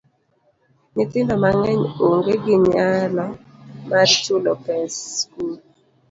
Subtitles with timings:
[0.95, 3.25] Nyithindo mang'eny onge gi nyalo
[3.89, 5.53] mar chulo pes skul.